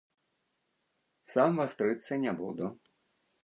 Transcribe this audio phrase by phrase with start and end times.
[1.33, 2.65] Сам вастрыцца не буду.